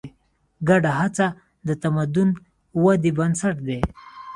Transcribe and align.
ګډه 0.67 0.91
هڅه 0.99 1.27
د 1.67 1.69
تمدن 1.83 2.29
ودې 2.83 3.11
بنسټ 3.17 3.55
دی. 3.67 3.79